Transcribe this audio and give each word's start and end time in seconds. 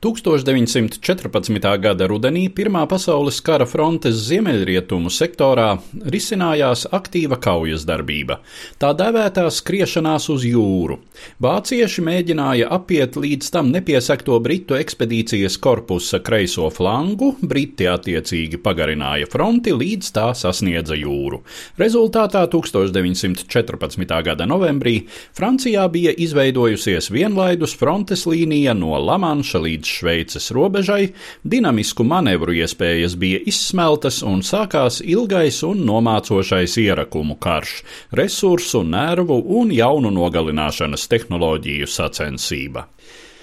1914. 0.00 1.60
gada 1.76 2.06
rudenī 2.08 2.46
Pirmā 2.48 2.86
pasaules 2.88 3.36
kara 3.44 3.66
frontes 3.68 4.22
ziemeļrietumu 4.30 5.10
sektorā 5.12 5.74
risinājās 6.14 6.86
aktīva 6.96 7.36
kaujas 7.36 7.84
darbība, 7.84 8.38
tā 8.80 8.94
dēvētā 8.96 9.44
skriešanās 9.52 10.30
uz 10.32 10.46
jūru. 10.48 10.96
Vācieši 11.44 12.04
mēģināja 12.06 12.70
apiet 12.72 13.18
līdz 13.20 13.50
tam 13.52 13.68
nepiesekto 13.74 14.38
britu 14.40 14.78
ekspedīcijas 14.78 15.58
korpusa 15.60 16.22
kreiso 16.24 16.70
flangu, 16.72 17.34
briti 17.42 17.84
attiecīgi 17.92 18.56
pagarināja 18.64 19.28
fronti 19.28 19.76
līdz 19.76 20.10
tā 20.16 20.30
sasniedza 20.32 20.96
jūru. 20.96 21.42
Rezultātā 21.76 22.46
1914. 22.48 24.16
gada 24.30 24.48
novembrī 24.48 24.96
Francijā 25.36 25.84
bija 25.92 26.16
izveidojusies 26.16 27.12
vienlaidus 27.12 27.76
frontes 27.76 28.24
līnija 28.24 28.72
no 28.80 28.96
Lamanša 28.96 29.64
līdz 29.68 29.89
Šveices 29.90 30.50
robežai, 30.54 31.10
dinamisku 31.42 32.06
manevru 32.06 32.54
iespējas 32.56 33.16
bija 33.20 33.40
izsmeltas 33.50 34.20
un 34.26 34.44
sākās 34.46 35.00
ilgais 35.04 35.62
un 35.66 35.82
nomācošais 35.88 36.76
ierakumu 36.84 37.38
karš, 37.42 37.80
resursu, 38.20 38.84
nervu 38.86 39.40
un 39.60 39.74
jaunu 39.74 40.12
nogalināšanas 40.14 41.08
tehnoloģiju 41.10 41.90
sacensība. 41.90 42.86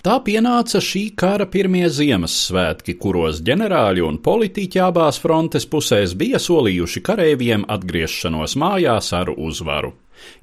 Tā 0.07 0.13
pienāca 0.23 0.79
šī 0.79 1.01
kara 1.19 1.47
pirmie 1.51 1.87
Ziemassvētki, 1.91 2.93
kuros 3.01 3.41
ģenerāļi 3.43 4.05
un 4.07 4.19
politiķi 4.23 4.79
abās 4.85 5.17
frontes 5.19 5.65
pusēs 5.67 6.13
bija 6.15 6.39
solījuši 6.39 7.03
kareiviem 7.03 7.65
atgriešanos 7.67 8.55
mājās 8.61 9.11
ar 9.17 9.33
uzvaru. 9.35 9.91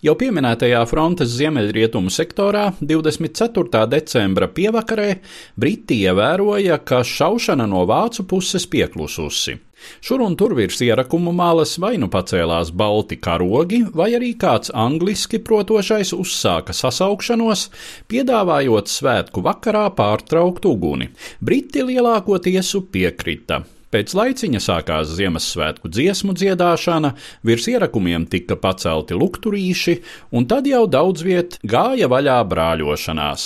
Jau 0.04 0.14
pieminētajā 0.20 0.80
frontes 0.90 1.34
ziemeļrietumu 1.38 2.12
sektorā 2.12 2.70
24. 2.80 3.84
decembra 3.90 4.48
pievakarē 4.48 5.10
Briti 5.56 6.02
ievēroja, 6.04 6.80
ka 6.84 7.02
šaušana 7.04 7.68
no 7.70 7.84
vācu 7.88 8.26
puses 8.28 8.66
pieklususi. 8.70 9.58
Šur 10.00 10.22
un 10.24 10.36
tur 10.36 10.54
virs 10.56 10.80
ierakumu 10.84 11.32
malas 11.36 11.76
vai 11.82 11.94
nu 12.00 12.08
pacēlās 12.12 12.70
balti 12.72 13.18
karogi, 13.20 13.82
vai 13.92 14.10
arī 14.18 14.32
kāds 14.40 14.72
angliski 14.72 15.40
protošais 15.44 16.14
uzsāka 16.16 16.76
sasaukšanos, 16.76 17.68
piedāvājot 18.08 18.90
svētku 18.90 19.44
vakarā 19.44 19.86
pārtraukt 19.96 20.68
uguni. 20.70 21.10
Briti 21.40 21.84
lielākoties 21.84 22.74
piekrita. 22.94 23.64
Pēc 23.94 24.10
laiciņa 24.18 24.58
sākās 24.58 25.12
Ziemassvētku 25.14 25.86
dziesmu 25.86 26.32
dziedāšana, 26.34 27.12
virs 27.46 27.68
ierakumiem 27.70 28.24
tika 28.26 28.56
pacelti 28.58 29.14
lukturīši, 29.14 29.94
un 30.34 30.48
tad 30.50 30.66
jau 30.66 30.80
daudz 30.90 31.22
viet 31.22 31.60
gāja 31.62 32.08
vaļā 32.10 32.40
brāļošanās. 32.50 33.44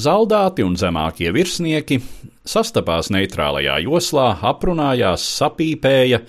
Zaldāti 0.00 0.64
un 0.64 0.78
zemākie 0.80 1.28
virsnieki 1.36 2.00
sastapās 2.48 3.10
neitrālajā 3.12 3.76
joslā, 3.84 4.30
aprunājās, 4.50 5.24
sapīpēja, 5.38 6.22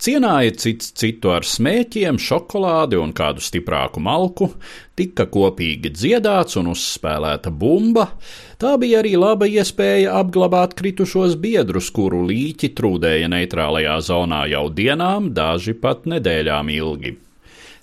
cienāja 0.00 0.54
cits 0.56 0.92
citu 0.96 1.32
ar 1.34 1.46
smēķiem, 1.46 2.18
šokolādi 2.22 2.98
un 3.00 3.12
kādu 3.16 3.44
stiprāku 3.44 4.02
malku, 4.02 4.50
tika 4.98 5.28
kopīgi 5.30 5.92
dziedāts 5.94 6.58
un 6.60 6.72
uzspēlēta 6.72 7.52
bumba. 7.52 8.08
Tā 8.58 8.74
bija 8.80 9.02
arī 9.02 9.14
laba 9.20 9.46
iespēja 9.46 10.16
apglabāt 10.18 10.74
kritušos 10.78 11.36
biedrus, 11.38 11.92
kuru 11.94 12.24
līķi 12.32 12.72
trūdēja 12.78 13.30
neitrālajā 13.30 14.00
zonā 14.08 14.46
jau 14.50 14.66
dienām, 14.72 15.32
daži 15.36 15.76
pat 15.78 16.08
nedēļām 16.10 16.76
ilgi. 16.80 17.18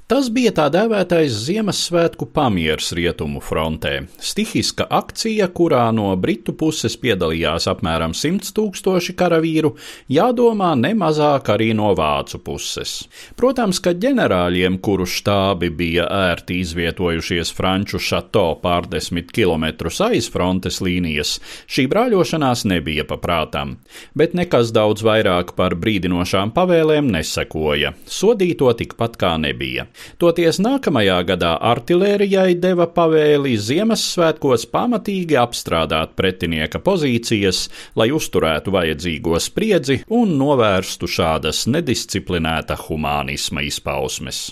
Tas 0.05 0.27
bija 0.29 0.51
tā 0.53 0.67
dēvētais 0.69 1.33
Ziemassvētku 1.47 2.27
pamieris 2.29 2.91
rietumu 2.93 3.39
frontē- 3.41 4.05
stihiska 4.29 4.85
akcija, 4.93 5.47
kurā 5.49 5.91
no 5.91 6.15
britu 6.15 6.53
puses 6.53 6.93
piedalījās 6.95 7.65
apmēram 7.65 8.13
100 8.13 8.51
tūkstoši 8.53 9.15
karavīru, 9.17 9.71
jādomā 10.07 10.75
nemazāk 10.77 11.49
arī 11.49 11.73
no 11.73 11.95
vācu 11.95 12.37
puses. 12.37 13.07
Protams, 13.35 13.79
ka 13.79 13.95
ģenerāļiem, 13.95 14.77
kuru 14.79 15.05
štābi 15.05 15.71
bija 15.75 16.05
ērti 16.05 16.59
izvietojušies 16.61 17.51
Franču 17.51 17.97
šato 17.97 18.61
pārdesmit 18.61 19.31
kilometrus 19.31 20.01
aiz 20.01 20.29
frontes 20.29 20.81
līnijas, 20.81 21.39
šī 21.67 21.87
brāļošanās 21.89 22.65
nebija 22.65 23.05
paprātām, 23.05 23.77
bet 24.15 24.35
nekas 24.35 24.71
daudz 24.71 25.01
vairāk 25.01 25.55
par 25.55 25.73
brīdinošām 25.73 26.53
pavēlēm 26.53 27.09
nesekoja, 27.09 27.95
sodīto 28.05 28.71
tikpat 28.77 29.17
kā 29.17 29.35
nebija. 29.41 29.87
Toties 30.21 30.59
nākamajā 30.63 31.17
gadā 31.31 31.53
artilērijai 31.71 32.55
deva 32.61 32.87
pavēli 32.95 33.55
Ziemassvētkos 33.59 34.67
pamatīgi 34.73 35.37
apstrādāt 35.39 36.15
pretinieka 36.19 36.81
pozīcijas, 36.83 37.65
lai 37.99 38.09
uzturētu 38.15 38.73
vajadzīgo 38.75 39.39
spriedzi 39.43 40.01
un 40.19 40.35
novērstu 40.39 41.09
šādas 41.17 41.65
nedisciplinēta 41.71 42.79
humānisma 42.87 43.65
izpausmes. 43.65 44.45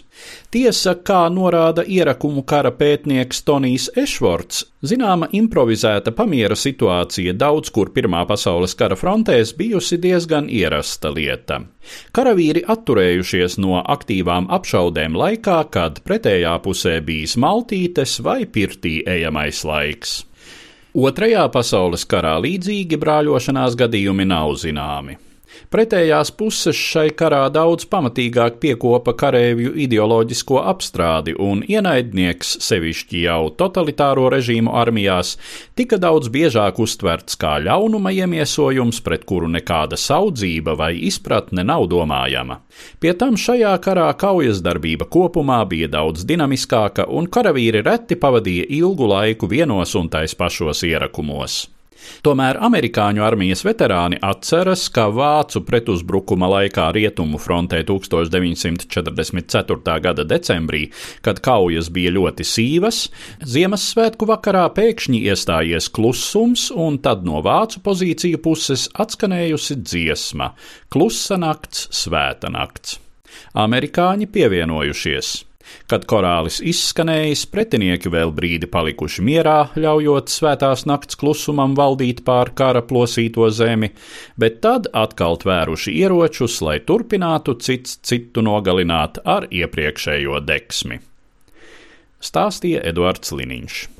Tiesa, 0.54 0.94
kā 1.02 1.24
norāda 1.34 1.82
ierakumu 1.90 2.44
kara 2.46 2.70
pētnieks 2.78 3.42
Tonijs 3.48 3.88
Ešvorts, 3.98 4.60
zināma 4.86 5.30
improvizēta 5.34 6.14
pamiera 6.14 6.56
situācija 6.60 7.34
daudz 7.34 7.72
kur 7.74 7.90
Pirmā 7.96 8.22
pasaules 8.30 8.76
kara 8.78 8.98
frontēs 9.00 9.56
bijusi 9.58 9.98
diezgan 10.04 10.52
ierasta 10.54 11.10
lieta. 11.10 11.64
Karavīri 12.14 12.62
atturējušies 12.70 13.58
no 13.64 13.82
aktīvām 13.82 14.52
apšaudēm 14.54 15.18
laikā, 15.18 15.33
kad 15.42 16.02
pretējā 16.06 16.54
pusē 16.64 17.00
bijis 17.06 17.38
maltītes 17.40 18.20
vai 18.26 18.44
pirtī 18.46 19.00
ejamais 19.08 19.64
laiks. 19.66 20.22
Otrajā 20.94 21.48
pasaules 21.50 22.06
karā 22.06 22.36
līdzīgi 22.44 23.00
brāļošanās 23.02 23.78
gadījumi 23.80 24.28
nav 24.30 24.54
zināmi. 24.62 25.18
Pretējās 25.74 26.32
puses 26.38 26.78
šai 26.78 27.08
karā 27.18 27.42
daudz 27.54 27.88
pamatīgāk 27.90 28.60
piekopa 28.62 29.14
kareivju 29.18 29.74
ideoloģisko 29.86 30.60
apstrādi, 30.72 31.34
un 31.40 31.64
ienaidnieks, 31.66 32.56
sevišķi 32.64 33.24
jau 33.26 33.50
totalitāro 33.58 34.30
režīmu 34.34 34.74
armijās, 34.78 35.36
tika 35.76 35.98
daudz 36.02 36.30
biežāk 36.34 36.80
uztverts 36.84 37.40
kā 37.42 37.56
ļaunuma 37.66 38.14
iemiesojums, 38.14 39.02
pret 39.06 39.26
kuru 39.30 39.50
nekāda 39.56 40.00
saudzība 40.00 40.78
vai 40.80 40.94
izpratne 41.10 41.66
nav 41.66 41.88
domājama. 41.92 42.60
Pie 43.02 43.14
tam 43.18 43.38
šajā 43.40 43.74
karā 43.84 44.08
kaujas 44.20 44.62
darbība 44.66 45.10
kopumā 45.10 45.64
bija 45.70 45.90
daudz 45.98 46.26
dinamiskāka, 46.30 47.10
un 47.10 47.28
karavīri 47.28 47.84
reti 47.86 48.20
pavadīja 48.20 48.70
ilgu 48.80 49.10
laiku 49.10 49.50
vienos 49.50 49.96
un 50.00 50.10
tais 50.14 50.38
pašos 50.38 50.86
ierakumos. 50.88 51.73
Tomēr 52.24 52.58
amerikāņu 52.64 53.24
armijas 53.26 53.64
veterāni 53.66 54.18
atceras, 54.24 54.90
ka 54.94 55.08
vācu 55.14 55.64
pretuzbrukuma 55.68 56.48
laikā 56.52 56.92
Rietumu 56.96 57.38
frontē 57.42 57.84
1944. 57.88 60.00
gada 60.04 60.24
decembrī, 60.28 60.92
kad 61.22 61.40
kaujas 61.44 61.90
bija 61.94 62.12
ļoti 62.16 62.44
sīvas, 62.48 62.98
Ziemassvētku 63.44 64.28
vakarā 64.30 64.66
pēkšņi 64.76 65.20
iestājies 65.30 65.90
klusums, 65.94 66.72
un 66.72 66.98
tad 67.04 67.26
no 67.28 67.42
vācu 67.46 67.80
pozīciju 67.86 68.38
puses 68.44 68.90
atskanējusi 68.94 69.76
dziesma- 69.84 70.54
Klusa 70.94 71.38
nakts, 71.38 71.88
svēta 71.92 72.50
nakts. 72.54 73.00
Amerikāņi 73.54 74.28
pievienojušies. 74.34 75.53
Kad 75.92 76.06
korālis 76.10 76.60
izskanējis, 76.64 77.46
pretinieki 77.52 78.12
vēl 78.14 78.34
brīdi 78.36 78.70
palikuši 78.72 79.24
mierā, 79.26 79.58
ļaujot 79.80 80.32
svētās 80.32 80.86
nakts 80.90 81.20
klusumam 81.20 81.76
valdīt 81.78 82.24
pār 82.28 82.54
kara 82.58 82.84
plosīto 82.88 83.50
zemi, 83.54 83.94
bet 84.40 84.62
tad 84.66 84.90
atkal 84.94 85.40
tvēruši 85.44 85.96
ieročus, 86.04 86.60
lai 86.66 86.80
turpinātu 86.84 87.58
cits 87.64 88.00
citu 88.04 88.44
nogalināt 88.46 89.22
ar 89.24 89.48
iepriekšējo 89.52 90.44
deksmi. 90.48 91.02
Stāstīja 92.24 92.86
Eduards 92.88 93.36
Liniņš. 93.36 93.93